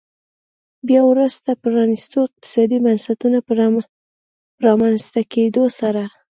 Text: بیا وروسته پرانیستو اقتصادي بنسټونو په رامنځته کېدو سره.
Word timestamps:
بیا 0.87 1.01
وروسته 1.11 1.49
پرانیستو 1.63 2.17
اقتصادي 2.27 2.77
بنسټونو 2.85 3.39
په 3.47 3.51
رامنځته 4.65 5.21
کېدو 5.33 5.63
سره. 5.79 6.03